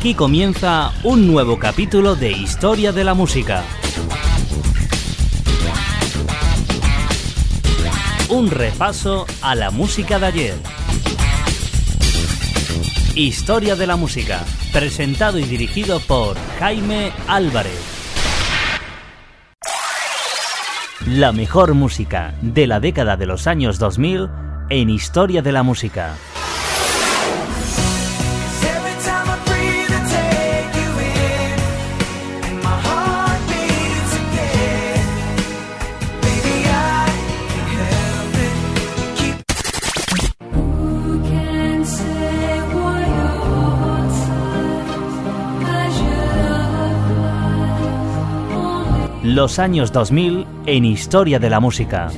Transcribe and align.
Aquí 0.00 0.14
comienza 0.14 0.94
un 1.04 1.26
nuevo 1.26 1.58
capítulo 1.58 2.16
de 2.16 2.30
Historia 2.30 2.90
de 2.90 3.04
la 3.04 3.12
Música. 3.12 3.62
Un 8.30 8.50
repaso 8.50 9.26
a 9.42 9.54
la 9.54 9.70
música 9.70 10.18
de 10.18 10.26
ayer. 10.26 10.54
Historia 13.14 13.76
de 13.76 13.86
la 13.86 13.96
Música, 13.96 14.42
presentado 14.72 15.38
y 15.38 15.42
dirigido 15.42 16.00
por 16.00 16.38
Jaime 16.58 17.12
Álvarez. 17.28 17.78
La 21.08 21.32
mejor 21.32 21.74
música 21.74 22.32
de 22.40 22.66
la 22.66 22.80
década 22.80 23.18
de 23.18 23.26
los 23.26 23.46
años 23.46 23.78
2000 23.78 24.30
en 24.70 24.88
Historia 24.88 25.42
de 25.42 25.52
la 25.52 25.62
Música. 25.62 26.14
Los 49.40 49.58
años 49.58 49.90
2000 49.90 50.46
en 50.66 50.84
Historia 50.84 51.38
de 51.38 51.48
la 51.48 51.60
Música. 51.60 52.10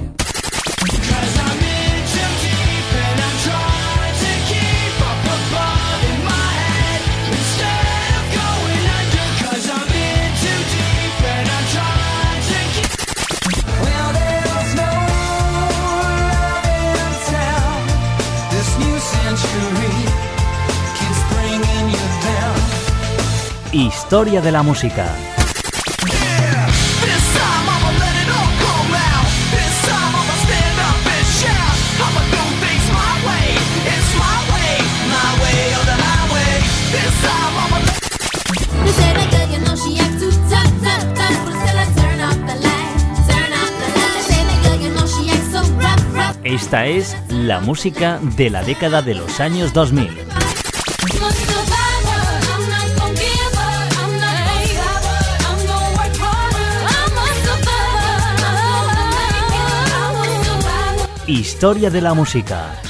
Historia 23.73 24.41
de 24.41 24.51
la 24.51 24.65
música. 24.65 25.42
Esta 46.73 46.87
es 46.87 47.15
la 47.29 47.61
música 47.61 48.19
de 48.35 48.49
la 48.49 48.63
década 48.63 49.03
de 49.03 49.15
los 49.15 49.41
años 49.41 49.75
2000. 49.75 50.09
Historia 61.27 61.91
de 61.91 62.01
la 62.01 62.15
música. 62.15 62.81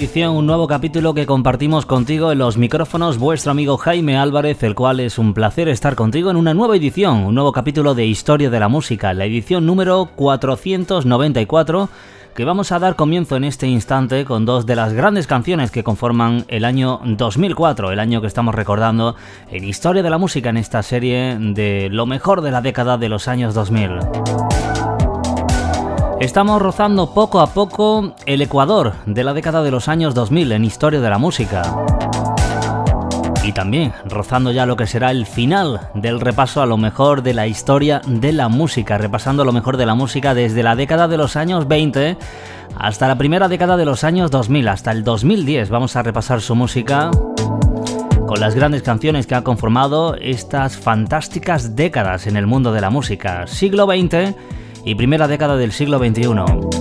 Edición, 0.00 0.34
un 0.34 0.46
nuevo 0.46 0.66
capítulo 0.66 1.12
que 1.12 1.26
compartimos 1.26 1.84
contigo 1.84 2.32
en 2.32 2.38
los 2.38 2.56
micrófonos, 2.56 3.18
vuestro 3.18 3.50
amigo 3.50 3.76
Jaime 3.76 4.16
Álvarez, 4.16 4.62
el 4.62 4.74
cual 4.74 4.98
es 4.98 5.18
un 5.18 5.34
placer 5.34 5.68
estar 5.68 5.94
contigo 5.94 6.30
en 6.30 6.38
una 6.38 6.54
nueva 6.54 6.74
edición, 6.74 7.18
un 7.26 7.34
nuevo 7.34 7.52
capítulo 7.52 7.94
de 7.94 8.06
Historia 8.06 8.48
de 8.48 8.58
la 8.58 8.68
Música, 8.68 9.12
la 9.12 9.26
edición 9.26 9.66
número 9.66 10.08
494 10.16 11.90
que 12.34 12.46
vamos 12.46 12.72
a 12.72 12.78
dar 12.78 12.96
comienzo 12.96 13.36
en 13.36 13.44
este 13.44 13.66
instante 13.66 14.24
con 14.24 14.46
dos 14.46 14.64
de 14.64 14.74
las 14.74 14.94
grandes 14.94 15.26
canciones 15.26 15.70
que 15.70 15.84
conforman 15.84 16.46
el 16.48 16.64
año 16.64 17.02
2004, 17.04 17.92
el 17.92 18.00
año 18.00 18.22
que 18.22 18.26
estamos 18.26 18.54
recordando 18.54 19.16
en 19.50 19.64
Historia 19.64 20.02
de 20.02 20.08
la 20.08 20.16
Música 20.16 20.48
en 20.48 20.56
esta 20.56 20.82
serie 20.82 21.36
de 21.38 21.90
lo 21.90 22.06
mejor 22.06 22.40
de 22.40 22.52
la 22.52 22.62
década 22.62 22.96
de 22.96 23.10
los 23.10 23.28
años 23.28 23.52
2000. 23.52 24.49
Estamos 26.20 26.60
rozando 26.60 27.14
poco 27.14 27.40
a 27.40 27.46
poco 27.54 28.14
el 28.26 28.42
Ecuador 28.42 28.92
de 29.06 29.24
la 29.24 29.32
década 29.32 29.62
de 29.62 29.70
los 29.70 29.88
años 29.88 30.14
2000 30.14 30.52
en 30.52 30.66
historia 30.66 31.00
de 31.00 31.08
la 31.08 31.16
música. 31.16 31.62
Y 33.42 33.52
también 33.52 33.94
rozando 34.04 34.52
ya 34.52 34.66
lo 34.66 34.76
que 34.76 34.86
será 34.86 35.12
el 35.12 35.24
final 35.24 35.88
del 35.94 36.20
repaso 36.20 36.60
a 36.60 36.66
lo 36.66 36.76
mejor 36.76 37.22
de 37.22 37.32
la 37.32 37.46
historia 37.46 38.02
de 38.06 38.32
la 38.32 38.50
música, 38.50 38.98
repasando 38.98 39.46
lo 39.46 39.52
mejor 39.52 39.78
de 39.78 39.86
la 39.86 39.94
música 39.94 40.34
desde 40.34 40.62
la 40.62 40.76
década 40.76 41.08
de 41.08 41.16
los 41.16 41.36
años 41.36 41.66
20 41.66 42.18
hasta 42.76 43.08
la 43.08 43.16
primera 43.16 43.48
década 43.48 43.78
de 43.78 43.86
los 43.86 44.04
años 44.04 44.30
2000, 44.30 44.68
hasta 44.68 44.92
el 44.92 45.04
2010. 45.04 45.70
Vamos 45.70 45.96
a 45.96 46.02
repasar 46.02 46.42
su 46.42 46.54
música 46.54 47.10
con 48.26 48.40
las 48.40 48.54
grandes 48.54 48.82
canciones 48.82 49.26
que 49.26 49.36
ha 49.36 49.42
conformado 49.42 50.16
estas 50.16 50.76
fantásticas 50.76 51.74
décadas 51.76 52.26
en 52.26 52.36
el 52.36 52.46
mundo 52.46 52.72
de 52.72 52.82
la 52.82 52.90
música. 52.90 53.46
Siglo 53.46 53.86
XX 53.86 54.34
y 54.84 54.94
primera 54.94 55.26
década 55.28 55.56
del 55.56 55.72
siglo 55.72 55.98
XXI. 55.98 56.28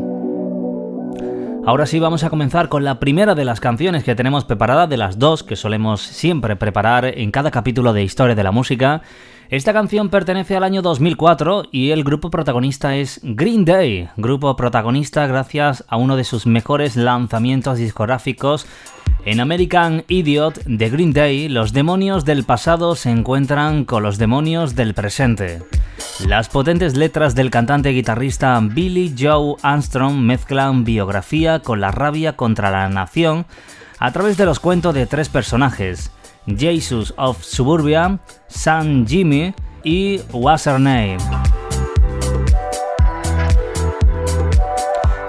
Ahora 1.68 1.88
sí 1.88 1.98
vamos 1.98 2.24
a 2.24 2.30
comenzar 2.30 2.70
con 2.70 2.84
la 2.84 3.00
primera 3.00 3.34
de 3.34 3.44
las 3.44 3.60
canciones 3.60 4.04
que 4.04 4.14
tenemos 4.14 4.46
preparada, 4.46 4.86
de 4.86 4.98
las 4.98 5.18
dos 5.18 5.42
que 5.42 5.56
solemos 5.56 6.00
siempre 6.00 6.56
preparar 6.56 7.06
en 7.06 7.32
cada 7.32 7.50
capítulo 7.50 7.92
de 7.92 8.04
Historia 8.04 8.36
de 8.36 8.44
la 8.44 8.52
Música. 8.52 9.02
Esta 9.50 9.74
canción 9.74 10.10
pertenece 10.10 10.56
al 10.56 10.64
año 10.64 10.82
2004 10.82 11.66
y 11.72 11.92
el 11.92 12.04
grupo 12.04 12.32
protagonista 12.32 12.96
es 12.96 13.20
Green 13.22 13.64
Day, 13.64 14.10
grupo 14.18 14.56
protagonista 14.56 15.28
gracias 15.28 15.86
a 15.88 15.98
uno 15.98 16.16
de 16.16 16.24
sus 16.24 16.48
mejores 16.48 16.96
lanzamientos 16.96 17.78
discográficos. 17.78 18.66
En 19.24 19.40
American 19.40 20.04
Idiot 20.08 20.64
de 20.66 20.90
Green 20.90 21.14
Day, 21.14 21.48
los 21.48 21.74
demonios 21.74 22.26
del 22.26 22.44
pasado 22.44 22.96
se 22.96 23.12
encuentran 23.12 23.86
con 23.86 24.02
los 24.02 24.18
demonios 24.18 24.76
del 24.76 24.96
presente. 24.96 25.62
Las 26.28 26.50
potentes 26.50 26.98
letras 26.98 27.36
del 27.36 27.52
cantante 27.52 27.90
guitarrista 27.90 28.60
Billy 28.60 29.14
Joe 29.18 29.58
Armstrong 29.62 30.16
mezclan 30.16 30.84
biografía 30.84 31.60
con 31.60 31.82
la 31.82 31.92
rabia 31.92 32.36
contra 32.36 32.72
la 32.72 32.90
nación 32.90 33.46
a 34.00 34.12
través 34.12 34.38
de 34.38 34.46
los 34.46 34.60
cuentos 34.60 34.94
de 34.94 35.06
tres 35.06 35.30
personajes, 35.30 36.12
Jesus 36.48 37.14
of 37.18 37.44
Suburbia, 37.44 38.20
San 38.48 39.08
Jimmy 39.08 39.54
y 39.84 40.20
What's 40.32 40.68
Her 40.68 40.80
Name. 40.80 41.18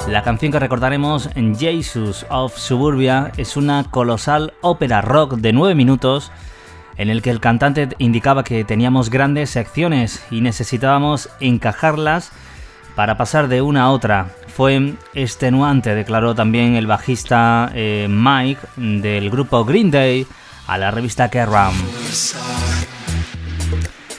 La 0.08 0.22
canción 0.22 0.52
que 0.52 0.60
recordaremos 0.60 1.30
Jesus 1.58 2.26
of 2.30 2.56
Suburbia 2.56 3.32
es 3.36 3.56
una 3.56 3.84
colosal 3.90 4.52
ópera 4.60 5.00
rock 5.00 5.34
de 5.34 5.52
9 5.52 5.74
minutos 5.74 6.30
en 6.96 7.10
el 7.10 7.22
que 7.22 7.30
el 7.30 7.40
cantante 7.40 7.88
indicaba 7.98 8.44
que 8.44 8.64
teníamos 8.64 9.10
grandes 9.10 9.50
secciones 9.50 10.24
y 10.30 10.40
necesitábamos 10.42 11.28
encajarlas 11.40 12.30
para 12.94 13.16
pasar 13.16 13.48
de 13.48 13.62
una 13.62 13.82
a 13.82 13.90
otra. 13.90 14.28
Fue 14.48 14.94
extenuante, 15.12 15.94
declaró 15.94 16.34
también 16.34 16.76
el 16.76 16.86
bajista 16.86 17.70
eh, 17.74 18.06
Mike 18.08 18.60
del 18.76 19.28
grupo 19.28 19.64
Green 19.64 19.90
Day 19.90 20.26
a 20.66 20.78
la 20.78 20.90
revista 20.90 21.28
Kerrang. 21.28 21.74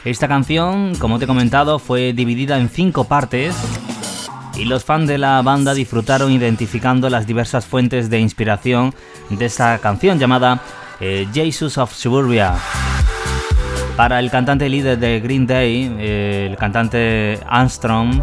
Esta 0.06 0.28
canción, 0.28 0.96
como 0.96 1.20
te 1.20 1.26
he 1.26 1.28
comentado, 1.28 1.80
fue 1.80 2.14
dividida 2.14 2.58
en 2.58 2.70
cinco 2.70 3.04
partes 3.06 3.56
y 4.56 4.66
los 4.66 4.86
fans 4.86 5.08
de 5.08 5.18
la 5.18 5.42
banda 5.42 5.74
disfrutaron 5.74 6.32
identificando 6.32 7.10
las 7.10 7.28
diversas 7.28 7.66
fuentes 7.66 8.10
de 8.10 8.20
inspiración 8.20 8.94
de 9.30 9.46
esta 9.46 9.78
canción 9.80 10.18
llamada 10.18 10.62
eh, 11.00 11.28
Jesus 11.34 11.78
of 11.78 11.94
Suburbia. 11.94 12.56
Para 13.96 14.20
el 14.20 14.32
cantante 14.32 14.70
líder 14.70 14.98
de 14.98 15.20
Green 15.20 15.46
Day, 15.46 15.96
eh, 16.00 16.48
el 16.50 16.58
cantante 16.58 17.40
Armstrong, 17.48 18.22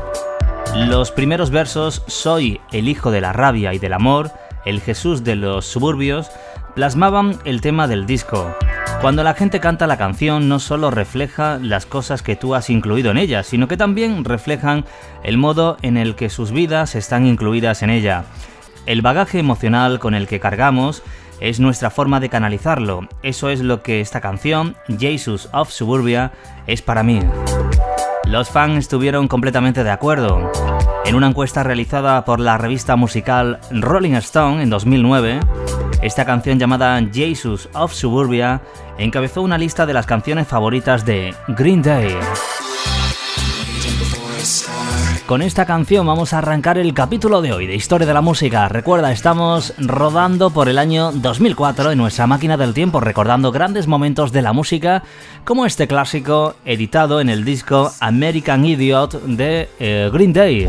los 0.74 1.10
primeros 1.12 1.50
versos 1.50 2.02
Soy 2.06 2.60
el 2.72 2.88
hijo 2.88 3.10
de 3.10 3.20
la 3.20 3.32
rabia 3.32 3.74
y 3.74 3.78
del 3.78 3.92
amor, 3.92 4.32
el 4.64 4.80
Jesús 4.80 5.22
de 5.22 5.36
los 5.36 5.66
suburbios, 5.66 6.30
plasmaban 6.74 7.38
el 7.44 7.60
tema 7.60 7.86
del 7.86 8.06
disco. 8.06 8.54
Cuando 9.00 9.22
la 9.22 9.34
gente 9.34 9.60
canta 9.60 9.86
la 9.86 9.96
canción 9.96 10.48
no 10.48 10.58
solo 10.58 10.90
refleja 10.90 11.58
las 11.60 11.86
cosas 11.86 12.22
que 12.22 12.36
tú 12.36 12.54
has 12.54 12.70
incluido 12.70 13.10
en 13.10 13.18
ella, 13.18 13.42
sino 13.42 13.68
que 13.68 13.76
también 13.76 14.24
reflejan 14.24 14.84
el 15.22 15.36
modo 15.36 15.76
en 15.82 15.96
el 15.96 16.14
que 16.14 16.30
sus 16.30 16.52
vidas 16.52 16.94
están 16.94 17.26
incluidas 17.26 17.82
en 17.82 17.90
ella. 17.90 18.24
El 18.86 19.02
bagaje 19.02 19.38
emocional 19.38 19.98
con 19.98 20.14
el 20.14 20.26
que 20.26 20.40
cargamos 20.40 21.02
es 21.40 21.60
nuestra 21.60 21.90
forma 21.90 22.20
de 22.20 22.28
canalizarlo. 22.28 23.08
Eso 23.22 23.50
es 23.50 23.60
lo 23.60 23.82
que 23.82 24.00
esta 24.00 24.20
canción, 24.20 24.76
Jesus 24.98 25.48
of 25.52 25.70
Suburbia, 25.70 26.32
es 26.66 26.82
para 26.82 27.02
mí. 27.02 27.20
Los 28.26 28.48
fans 28.48 28.78
estuvieron 28.78 29.28
completamente 29.28 29.84
de 29.84 29.90
acuerdo. 29.90 30.50
En 31.04 31.14
una 31.14 31.28
encuesta 31.28 31.62
realizada 31.62 32.24
por 32.24 32.40
la 32.40 32.56
revista 32.56 32.96
musical 32.96 33.60
Rolling 33.70 34.14
Stone 34.14 34.62
en 34.62 34.70
2009, 34.70 35.40
esta 36.04 36.26
canción 36.26 36.58
llamada 36.58 37.00
Jesus 37.10 37.66
of 37.72 37.94
Suburbia 37.94 38.60
encabezó 38.98 39.40
una 39.40 39.56
lista 39.56 39.86
de 39.86 39.94
las 39.94 40.04
canciones 40.04 40.46
favoritas 40.46 41.06
de 41.06 41.34
Green 41.48 41.80
Day. 41.80 42.14
Con 45.24 45.40
esta 45.40 45.64
canción 45.64 46.06
vamos 46.06 46.34
a 46.34 46.38
arrancar 46.38 46.76
el 46.76 46.92
capítulo 46.92 47.40
de 47.40 47.54
hoy 47.54 47.66
de 47.66 47.74
Historia 47.74 48.06
de 48.06 48.12
la 48.12 48.20
Música. 48.20 48.68
Recuerda, 48.68 49.12
estamos 49.12 49.72
rodando 49.78 50.50
por 50.50 50.68
el 50.68 50.76
año 50.76 51.10
2004 51.10 51.92
en 51.92 51.98
nuestra 51.98 52.26
máquina 52.26 52.58
del 52.58 52.74
tiempo, 52.74 53.00
recordando 53.00 53.50
grandes 53.50 53.86
momentos 53.86 54.30
de 54.30 54.42
la 54.42 54.52
música, 54.52 55.04
como 55.44 55.64
este 55.64 55.88
clásico 55.88 56.54
editado 56.66 57.22
en 57.22 57.30
el 57.30 57.46
disco 57.46 57.90
American 58.00 58.66
Idiot 58.66 59.22
de 59.22 59.70
eh, 59.80 60.10
Green 60.12 60.34
Day. 60.34 60.68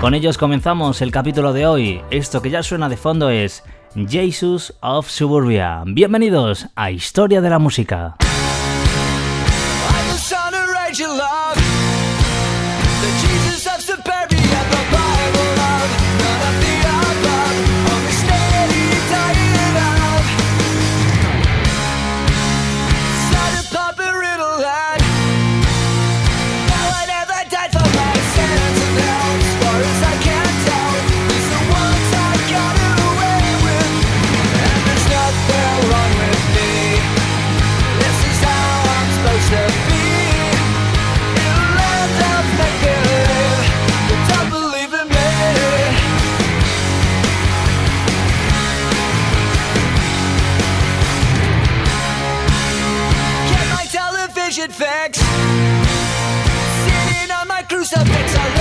Con 0.00 0.14
ellos 0.14 0.38
comenzamos 0.38 1.02
el 1.02 1.10
capítulo 1.10 1.52
de 1.52 1.66
hoy. 1.66 2.00
Esto 2.10 2.40
que 2.40 2.48
ya 2.48 2.62
suena 2.62 2.88
de 2.88 2.96
fondo 2.96 3.28
es 3.28 3.62
Jesus 3.94 4.72
of 4.80 5.08
Suburbia. 5.10 5.82
Bienvenidos 5.86 6.66
a 6.76 6.90
Historia 6.90 7.40
de 7.40 7.50
la 7.50 7.58
Música. 7.58 8.16
crucifix. 54.68 55.18
Sitting 56.84 57.30
on 57.30 57.48
my 57.48 57.62
crucifix. 57.62 58.57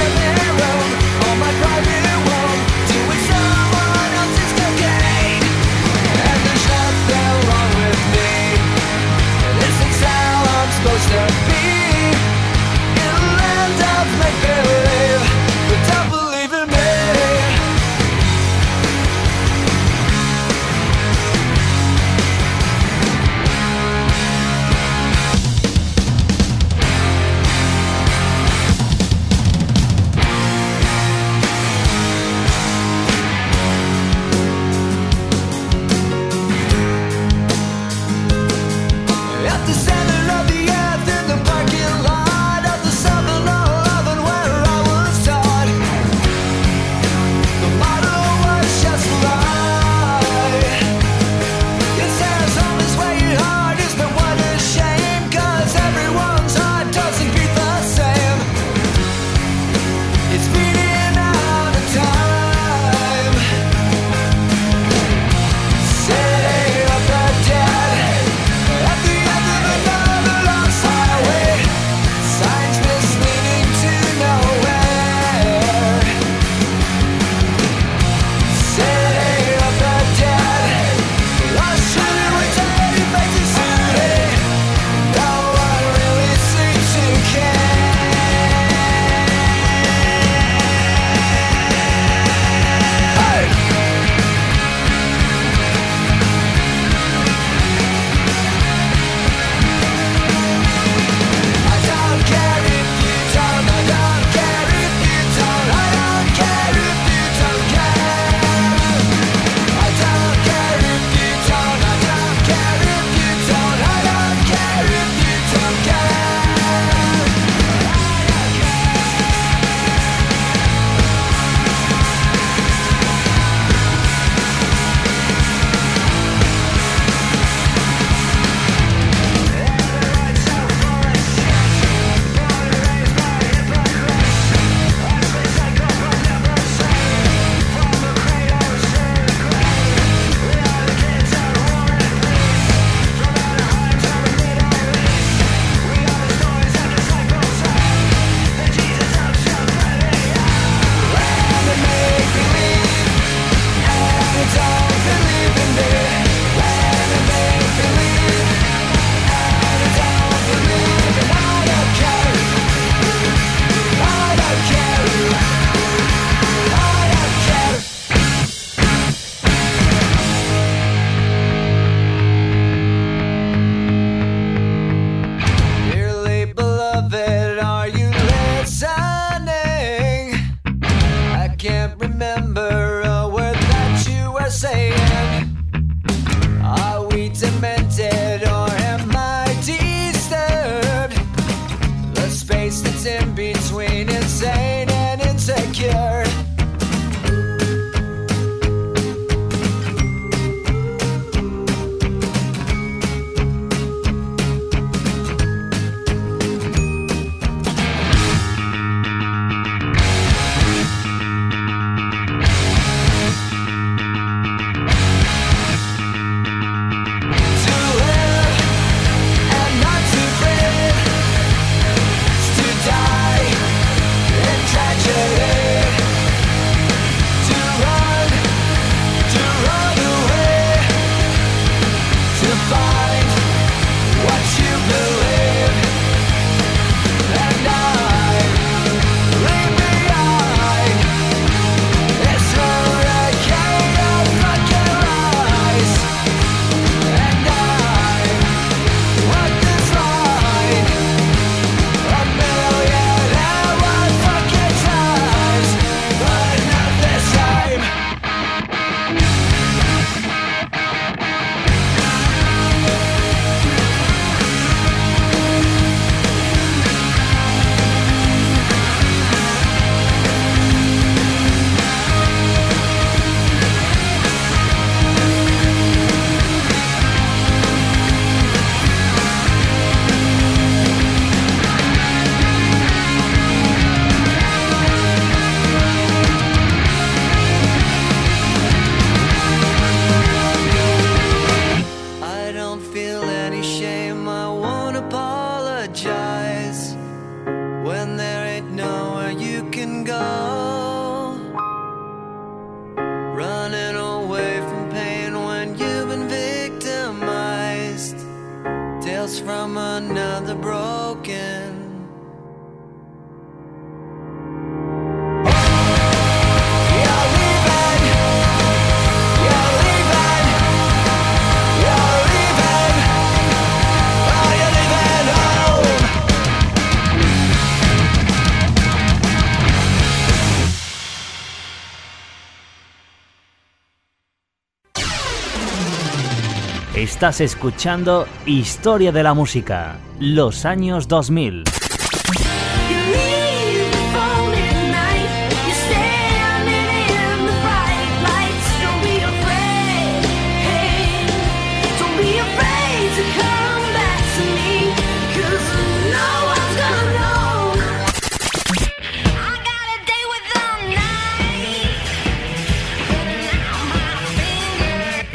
Estás 337.18 337.42
escuchando 337.42 338.28
Historia 338.46 339.12
de 339.12 339.24
la 339.24 339.34
Música, 339.34 339.98
los 340.20 340.66
años 340.66 341.08
2000. 341.08 341.64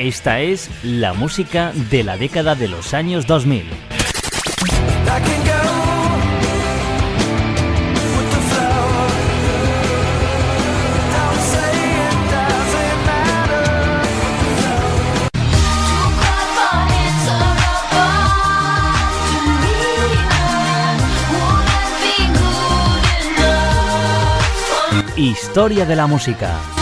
Esta 0.02 0.40
es 0.40 0.68
la 0.82 1.12
música 1.12 1.70
de 1.88 2.02
la 2.02 2.16
década 2.16 2.56
de 2.56 2.66
los 2.66 2.92
años 2.92 3.24
2000. 3.28 3.70
Historia 25.16 25.86
de 25.86 25.94
la 25.94 26.08
música. 26.08 26.81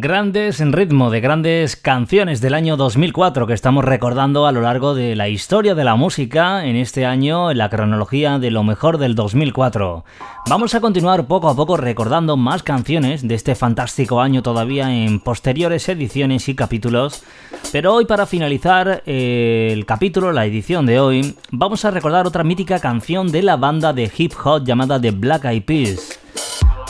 Grandes 0.00 0.60
en 0.60 0.72
ritmo 0.72 1.10
de 1.10 1.20
grandes 1.20 1.74
canciones 1.74 2.40
del 2.40 2.54
año 2.54 2.76
2004 2.76 3.46
que 3.46 3.52
estamos 3.52 3.84
recordando 3.84 4.46
a 4.46 4.52
lo 4.52 4.60
largo 4.60 4.94
de 4.94 5.16
la 5.16 5.28
historia 5.28 5.74
de 5.74 5.82
la 5.82 5.96
música 5.96 6.64
en 6.66 6.76
este 6.76 7.04
año 7.04 7.50
en 7.50 7.58
la 7.58 7.68
cronología 7.68 8.38
de 8.38 8.50
lo 8.50 8.62
mejor 8.62 8.98
del 8.98 9.14
2004. 9.14 10.04
Vamos 10.48 10.74
a 10.74 10.80
continuar 10.80 11.26
poco 11.26 11.48
a 11.48 11.56
poco 11.56 11.76
recordando 11.76 12.36
más 12.36 12.62
canciones 12.62 13.26
de 13.26 13.34
este 13.34 13.54
fantástico 13.54 14.20
año 14.20 14.42
todavía 14.42 14.94
en 14.94 15.20
posteriores 15.20 15.88
ediciones 15.88 16.48
y 16.48 16.54
capítulos, 16.54 17.24
pero 17.72 17.94
hoy 17.94 18.04
para 18.04 18.26
finalizar 18.26 19.02
eh, 19.06 19.70
el 19.72 19.84
capítulo, 19.84 20.32
la 20.32 20.46
edición 20.46 20.86
de 20.86 21.00
hoy, 21.00 21.34
vamos 21.50 21.84
a 21.84 21.90
recordar 21.90 22.26
otra 22.26 22.44
mítica 22.44 22.78
canción 22.78 23.32
de 23.32 23.42
la 23.42 23.56
banda 23.56 23.92
de 23.92 24.10
hip 24.16 24.32
hop 24.44 24.64
llamada 24.64 25.00
The 25.00 25.10
Black 25.10 25.44
Eyed 25.46 25.64
Peas. 25.64 26.17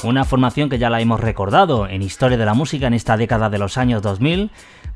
Una 0.05 0.25
formación 0.25 0.69
que 0.69 0.79
ya 0.79 0.91
la 0.91 1.01
hemos 1.01 1.21
recordado 1.21 1.89
en 1.89 2.03
Historia 2.03 2.39
de 2.39 2.45
la 2.45 2.55
Música 2.55 2.87
en 2.87 2.95
esta 2.95 3.17
década 3.17 3.51
de 3.51 3.59
los 3.59 3.77
años 3.77 4.01
2000, 4.01 4.51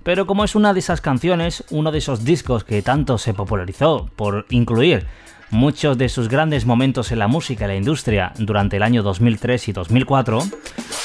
pero 0.05 0.27
como 0.27 0.45
es 0.45 0.55
una 0.55 0.73
de 0.73 0.79
esas 0.79 1.01
canciones, 1.01 1.65
uno 1.71 1.91
de 1.91 1.99
esos 1.99 2.25
discos 2.25 2.63
que 2.63 2.83
tanto 2.83 3.19
se 3.19 3.35
popularizó 3.35 4.09
por 4.15 4.47
incluir 4.51 5.07
muchos 5.51 5.99
de 5.99 6.09
sus 6.09 6.29
grandes 6.29 6.67
momentos 6.67 7.11
en 7.11 7.19
la 7.19 7.27
música 7.27 7.65
y 7.65 7.69
la 7.69 7.77
industria 7.77 8.33
durante 8.39 8.77
el 8.77 8.85
año 8.85 9.03
2003 9.03 9.69
y 9.69 9.73
2004, 9.73 10.39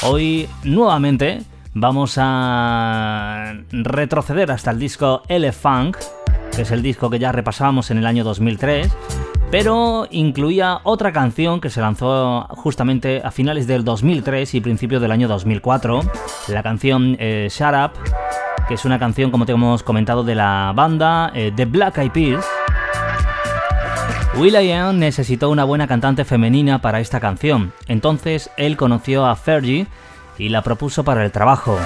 hoy 0.04 0.48
nuevamente 0.64 1.42
vamos 1.74 2.16
a 2.18 3.56
retroceder 3.72 4.52
hasta 4.52 4.70
el 4.70 4.80
disco 4.80 5.24
Funk, 5.60 5.98
que 6.56 6.62
es 6.62 6.72
el 6.72 6.84
disco 6.84 7.10
que 7.10 7.18
ya 7.18 7.32
repasamos 7.32 7.90
en 7.90 7.98
el 7.98 8.06
año 8.06 8.24
2003, 8.24 8.90
pero 9.52 10.08
incluía 10.12 10.80
otra 10.84 11.12
canción 11.12 11.62
que 11.62 11.70
se 11.70 11.80
lanzó 11.80 12.48
justamente 12.50 13.22
a 13.24 13.32
finales 13.32 13.68
del 13.68 13.84
2003 13.84 14.54
y 14.56 14.62
principios 14.62 15.02
del 15.02 15.12
año 15.12 15.28
2004, 15.28 16.02
la 16.50 16.64
canción 16.64 17.16
eh, 17.20 17.48
Shut 17.50 17.74
Up, 17.74 17.92
que 18.68 18.74
es 18.74 18.86
una 18.86 19.00
canción, 19.00 19.32
como 19.32 19.46
te 19.46 19.54
hemos 19.54 19.84
comentado, 19.84 20.24
de 20.24 20.36
la 20.36 20.74
banda 20.76 21.32
eh, 21.34 21.52
The 21.56 21.66
Black 21.66 21.98
Eyed 21.98 22.12
Peas. 22.12 22.46
Will.i.am 24.36 25.00
necesitó 25.00 25.50
una 25.50 25.64
buena 25.64 25.88
cantante 25.88 26.26
femenina 26.26 26.82
para 26.82 27.00
esta 27.00 27.20
canción, 27.20 27.74
entonces 27.88 28.52
él 28.58 28.78
conoció 28.78 29.26
a 29.26 29.36
Fergie 29.36 29.88
y 30.38 30.50
la 30.50 30.62
propuso 30.62 31.04
para 31.04 31.24
el 31.24 31.32
trabajo. 31.32 31.80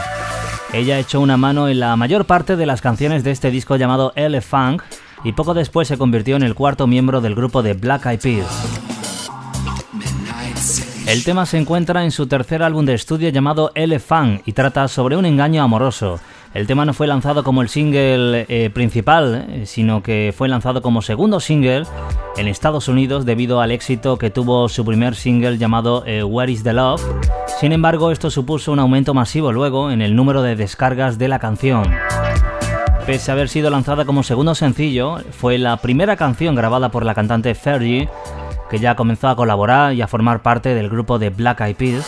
Ella 0.74 1.00
echó 1.00 1.20
una 1.20 1.38
mano 1.38 1.68
en 1.68 1.80
la 1.80 1.96
mayor 1.96 2.26
parte 2.26 2.56
de 2.56 2.66
las 2.66 2.82
canciones 2.82 3.24
de 3.24 3.32
este 3.32 3.52
disco 3.52 3.76
llamado 3.76 4.14
L 4.16 4.40
Funk, 4.42 4.82
y 5.24 5.34
poco 5.34 5.54
después 5.54 5.88
se 5.88 5.98
convirtió 5.98 6.36
en 6.36 6.44
el 6.44 6.56
cuarto 6.56 6.88
miembro 6.88 7.22
del 7.22 7.36
grupo 7.36 7.64
de 7.64 7.74
Black 7.74 8.06
Eyed 8.06 8.20
Peas. 8.22 8.82
El 11.08 11.24
tema 11.24 11.46
se 11.46 11.58
encuentra 11.58 12.04
en 12.04 12.12
su 12.12 12.28
tercer 12.28 12.64
álbum 12.64 12.86
de 12.86 12.94
estudio 12.94 13.30
llamado 13.30 13.72
Elephant 13.76 14.48
y 14.48 14.54
trata 14.54 14.88
sobre 14.88 15.18
un 15.18 15.26
engaño 15.26 15.62
amoroso. 15.62 16.20
El 16.54 16.68
tema 16.68 16.86
no 16.86 16.94
fue 16.94 17.08
lanzado 17.08 17.44
como 17.44 17.62
el 17.62 17.70
single 17.70 18.46
eh, 18.50 18.70
principal, 18.70 19.48
eh, 19.50 19.66
sino 19.66 20.04
que 20.04 20.34
fue 20.36 20.50
lanzado 20.50 20.82
como 20.82 21.02
segundo 21.02 21.40
single 21.40 21.84
en 22.38 22.48
Estados 22.48 22.88
Unidos 22.88 23.26
debido 23.26 23.62
al 23.62 23.72
éxito 23.72 24.18
que 24.18 24.30
tuvo 24.30 24.68
su 24.68 24.84
primer 24.86 25.16
single 25.16 25.58
llamado 25.58 26.04
eh, 26.06 26.24
Where 26.24 26.52
is 26.52 26.64
the 26.64 26.74
Love. 26.74 27.02
Sin 27.60 27.72
embargo, 27.72 28.12
esto 28.12 28.30
supuso 28.30 28.72
un 28.72 28.80
aumento 28.80 29.14
masivo 29.14 29.52
luego 29.52 29.92
en 29.92 30.02
el 30.02 30.16
número 30.16 30.42
de 30.42 30.56
descargas 30.56 31.18
de 31.18 31.28
la 31.30 31.40
canción. 31.40 31.84
Pese 33.06 33.32
a 33.32 33.34
haber 33.34 33.50
sido 33.50 33.70
lanzada 33.70 34.06
como 34.06 34.24
segundo 34.24 34.56
sencillo, 34.56 35.18
fue 35.32 35.58
la 35.58 35.78
primera 35.78 36.16
canción 36.16 36.56
grabada 36.56 36.92
por 36.92 37.04
la 37.04 37.16
cantante 37.16 37.56
Fergie, 37.56 38.10
que 38.70 38.80
ya 38.80 38.96
comenzó 38.96 39.28
a 39.28 39.36
colaborar 39.36 39.94
y 39.94 40.02
a 40.02 40.08
formar 40.08 40.42
parte 40.42 40.76
del 40.76 40.90
grupo 40.90 41.18
de 41.18 41.30
Black 41.30 41.62
Eyed 41.62 41.76
Peas. 41.76 42.08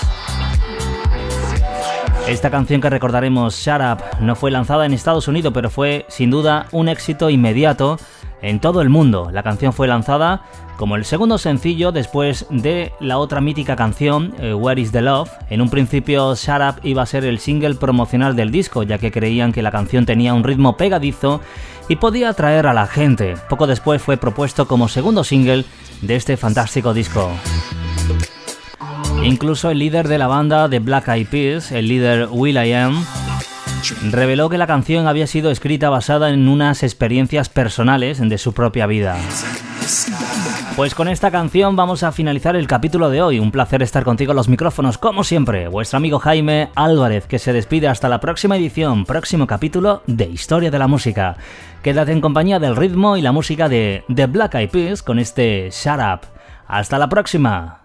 Esta 2.28 2.50
canción 2.50 2.80
que 2.80 2.90
recordaremos, 2.90 3.56
Shut 3.56 3.82
Up, 3.82 4.04
no 4.22 4.36
fue 4.36 4.50
lanzada 4.50 4.86
en 4.86 4.94
Estados 4.94 5.28
Unidos, 5.28 5.52
pero 5.54 5.70
fue 5.70 6.06
sin 6.08 6.30
duda 6.30 6.68
un 6.72 6.88
éxito 6.88 7.30
inmediato 7.30 7.98
en 8.44 8.60
todo 8.60 8.82
el 8.82 8.90
mundo. 8.90 9.30
La 9.32 9.42
canción 9.42 9.74
fue 9.74 9.88
lanzada 9.88 10.44
como 10.78 10.96
el 10.96 11.06
segundo 11.06 11.38
sencillo 11.38 11.92
después 11.92 12.46
de 12.50 12.94
la 13.00 13.18
otra 13.18 13.42
mítica 13.42 13.76
canción, 13.76 14.36
eh, 14.40 14.54
Where 14.54 14.80
is 14.80 14.92
the 14.92 15.02
Love. 15.02 15.32
En 15.50 15.62
un 15.62 15.70
principio, 15.70 16.36
Shut 16.36 16.62
Up 16.62 16.82
iba 16.84 17.02
a 17.02 17.08
ser 17.08 17.26
el 17.26 17.40
single 17.40 17.76
promocional 17.76 18.36
del 18.36 18.52
disco, 18.52 18.84
ya 18.84 18.98
que 18.98 19.12
creían 19.12 19.52
que 19.52 19.62
la 19.62 19.72
canción 19.72 20.06
tenía 20.06 20.34
un 20.34 20.44
ritmo 20.44 20.78
pegadizo 20.78 21.42
y 21.88 21.96
podía 21.96 22.30
atraer 22.30 22.68
a 22.68 22.74
la 22.74 22.86
gente. 22.86 23.36
Poco 23.50 23.66
después 23.66 24.02
fue 24.02 24.18
propuesto 24.18 24.68
como 24.68 24.88
segundo 24.88 25.24
single 25.24 25.66
de 26.02 26.16
este 26.16 26.38
fantástico 26.38 26.94
disco. 26.94 27.32
Incluso 29.24 29.70
el 29.70 29.80
líder 29.80 30.10
de 30.10 30.18
la 30.18 30.28
banda 30.28 30.68
de 30.68 30.80
Black 30.80 31.08
Eyed 31.08 31.28
Peas, 31.28 31.72
el 31.72 31.88
líder 31.88 32.28
Will 32.30 32.58
I 32.58 32.74
Am, 32.74 33.06
reveló 34.12 34.50
que 34.50 34.58
la 34.58 34.68
canción 34.68 35.08
había 35.08 35.28
sido 35.28 35.52
escrita 35.52 35.90
basada 35.90 36.30
en 36.30 36.48
unas 36.48 36.84
experiencias 36.84 37.50
personales 37.50 38.20
de 38.20 38.38
su 38.38 38.54
propia 38.54 38.88
vida. 38.88 39.18
Pues 40.76 40.96
con 40.96 41.08
esta 41.08 41.30
canción 41.30 41.76
vamos 41.76 42.02
a 42.02 42.12
finalizar 42.12 42.56
el 42.56 42.66
capítulo 42.66 43.10
de 43.10 43.22
hoy. 43.22 43.38
Un 43.38 43.52
placer 43.52 43.84
estar 43.84 44.04
contigo 44.04 44.32
en 44.32 44.38
los 44.38 44.50
micrófonos, 44.50 44.98
como 44.98 45.24
siempre. 45.24 45.68
Vuestro 45.68 45.98
amigo 45.98 46.18
Jaime 46.18 46.70
Álvarez, 46.76 47.28
que 47.28 47.38
se 47.38 47.54
despide 47.54 47.88
hasta 47.88 48.10
la 48.10 48.20
próxima 48.20 48.58
edición, 48.58 49.06
próximo 49.06 49.46
capítulo 49.46 50.02
de 50.08 50.26
Historia 50.26 50.72
de 50.72 50.80
la 50.80 50.88
Música. 50.88 51.38
Quédate 51.84 52.12
en 52.12 52.22
compañía 52.22 52.60
del 52.60 52.76
ritmo 52.76 53.18
y 53.18 53.22
la 53.22 53.32
música 53.32 53.70
de 53.70 54.04
The 54.14 54.26
Black 54.26 54.56
Eyed 54.56 54.70
Peas 54.72 55.04
con 55.04 55.20
este 55.20 55.70
Shut 55.72 56.00
Up. 56.00 56.22
Hasta 56.68 56.98
la 56.98 57.08
próxima. 57.08 57.82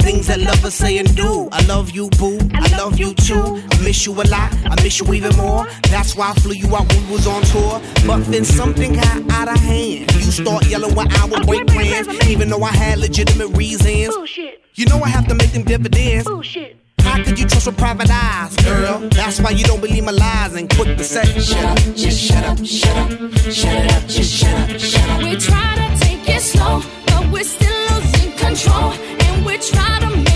Things 0.00 0.26
that 0.28 0.40
lovers 0.40 0.74
say 0.74 0.98
and 0.98 1.14
do. 1.16 1.48
I 1.52 1.64
love 1.66 1.90
you, 1.90 2.08
boo. 2.18 2.38
I 2.54 2.76
love 2.76 2.98
you 2.98 3.14
too. 3.14 3.62
I 3.70 3.82
miss 3.82 4.06
you 4.06 4.12
a 4.12 4.24
lot. 4.24 4.52
I 4.64 4.74
miss 4.82 5.00
you 5.00 5.12
even 5.14 5.34
more. 5.36 5.66
That's 5.90 6.16
why 6.16 6.30
I 6.30 6.34
flew 6.34 6.54
you 6.54 6.74
out 6.76 6.92
when 6.92 7.06
we 7.06 7.12
was 7.12 7.26
on 7.26 7.42
tour. 7.42 7.80
But 8.06 8.24
then 8.30 8.44
something 8.44 8.94
got 8.94 9.30
out 9.30 9.48
of 9.48 9.58
hand. 9.58 10.12
You 10.14 10.32
start 10.32 10.66
yelling 10.66 10.94
when 10.94 11.10
I 11.12 11.24
would 11.26 11.46
break 11.46 11.66
plans, 11.66 12.08
even 12.28 12.50
though 12.50 12.62
I 12.62 12.72
had 12.72 12.98
legitimate 12.98 13.56
reasons. 13.56 14.14
Bullshit. 14.14 14.62
You 14.74 14.86
know 14.86 15.00
I 15.02 15.08
have 15.08 15.26
to 15.28 15.34
make 15.34 15.52
them 15.52 15.62
dividends. 15.62 16.26
Bullshit. 16.26 16.76
How 17.00 17.22
could 17.22 17.38
you 17.38 17.46
trust 17.46 17.66
with 17.66 17.78
private 17.78 18.10
eyes, 18.10 18.56
girl? 18.56 19.08
That's 19.10 19.40
why 19.40 19.50
you 19.50 19.64
don't 19.64 19.80
believe 19.80 20.04
my 20.04 20.12
lies 20.12 20.54
and 20.54 20.68
quit 20.68 20.98
the 20.98 21.04
say, 21.04 21.24
shut 21.40 21.64
up, 21.64 21.78
just 21.94 22.20
shut 22.20 22.44
up, 22.44 22.58
shut 22.64 22.96
up, 22.96 23.10
shut 23.50 23.84
it 23.84 23.92
up, 23.92 24.06
just 24.06 24.32
shut 24.34 24.70
up, 24.70 24.80
shut 24.80 25.08
up. 25.10 25.22
We 25.22 25.36
try 25.36 25.74
to 25.76 26.04
take 26.04 26.28
it 26.28 26.42
slow, 26.42 26.82
but 27.06 27.30
we're 27.32 27.44
still 27.44 27.70
losing 27.94 28.05
control, 28.56 28.92
and 28.92 29.44
we 29.44 29.58
try 29.58 29.98
to 30.00 30.16
make 30.16 30.35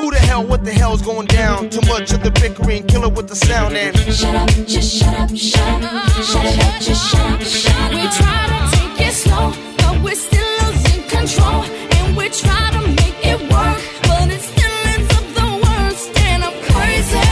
who 0.00 0.10
the 0.10 0.18
hell, 0.18 0.44
what 0.44 0.64
the 0.64 0.72
hell's 0.72 1.02
going 1.02 1.26
down? 1.26 1.68
Too 1.70 1.80
much 1.88 2.12
of 2.12 2.22
the 2.22 2.30
bickering, 2.30 2.86
kill 2.86 3.04
it 3.04 3.12
with 3.12 3.28
the 3.28 3.36
sound 3.36 3.76
and 3.76 3.96
Shut 4.12 4.34
up, 4.34 4.48
just 4.66 4.94
shut 4.96 5.14
up, 5.14 5.36
shut 5.36 5.82
up, 5.82 6.08
shut 6.24 6.46
up, 6.46 6.80
just 6.80 7.10
shut 7.10 7.32
up, 7.32 7.40
shut 7.42 7.76
up. 7.76 7.90
We 7.90 8.02
try 8.20 8.40
to 8.52 8.60
take 8.76 9.08
it 9.08 9.12
slow, 9.12 9.52
but 9.78 10.02
we're 10.02 10.14
still 10.14 10.50
losing 10.62 11.02
control. 11.08 11.62
And 11.96 12.16
we 12.16 12.28
try 12.30 12.70
to 12.76 12.80
make 13.00 13.18
it 13.32 13.40
work, 13.52 13.80
but 14.08 14.30
it 14.30 14.40
still 14.40 14.78
ends 14.92 15.10
up 15.18 15.26
the 15.38 15.48
worst. 15.64 16.08
And 16.28 16.44
I'm 16.44 16.56
crazy. 16.70 17.26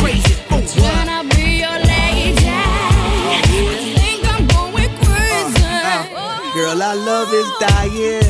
Crazy, 0.00 0.34
Trying 0.80 1.10
to 1.14 1.36
be 1.36 1.46
your 1.64 1.78
lady. 1.92 2.48
I 2.48 3.42
think 3.98 4.20
I'm 4.32 4.42
going 4.56 4.92
crazy. 5.06 6.54
Girl, 6.54 6.82
our 6.82 6.96
love 6.96 7.32
is 7.32 7.48
dying. 7.60 8.29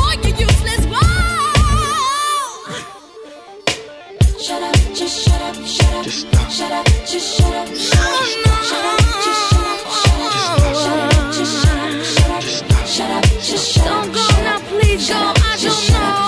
Shut 4.51 4.63
up, 4.63 4.75
just 4.93 5.23
shut 5.23 5.41
up, 5.43 5.55
shut 5.65 5.93
up. 5.93 6.03
Just 6.03 6.27
stop. 6.27 6.51
Shut 6.51 6.71
up, 6.73 6.85
just 7.07 7.37
shut 7.37 7.55
up. 7.55 7.67
Shut 7.71 8.03
up, 8.03 8.27
shut 8.67 8.83
up, 8.83 8.99
just 9.23 9.47
shut 9.47 9.63
up. 9.63 9.79
Shut 10.75 10.99
up, 10.99 11.31
just 11.31 11.55
shut 11.63 11.79
up. 11.79 12.03
Shut 12.03 12.31
up, 12.31 12.43
shut 12.85 13.11
up, 13.11 13.23
just 13.39 13.65
shut 13.71 13.87
up. 13.87 14.03
Don't 14.03 14.11
go 14.11 14.27
now, 14.43 14.59
please 14.67 15.07
go. 15.07 15.15
I 15.15 15.55
don't 15.55 15.87
know. 15.95 16.19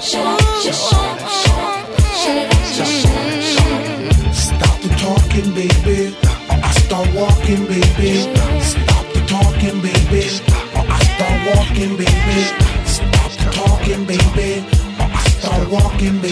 Shut 0.00 0.22
up, 0.22 0.38
just 0.62 0.80
shut 0.88 1.02
up. 1.02 1.18
Shut 1.42 1.58
up, 1.58 1.82
shut 2.22 2.38
up, 2.38 2.54
just 2.78 2.94
shut 3.02 3.18
up. 3.18 4.34
Stop 4.46 4.76
the 4.82 4.88
talking, 5.02 5.50
baby. 5.52 6.14
I 6.48 6.70
start 6.86 7.08
walking, 7.12 7.66
baby. 7.66 8.22
Stop 8.62 9.04
the 9.14 9.20
talking, 9.26 9.80
baby. 9.82 10.30
I 10.78 10.98
start 11.10 11.38
walking, 11.50 11.92
baby. 11.98 12.38
Stop 12.86 13.30
the 13.34 13.50
talking, 13.50 14.04
baby. 14.06 14.62
I 15.00 15.24
start 15.40 15.68
walking, 15.70 16.20
baby. 16.20 16.31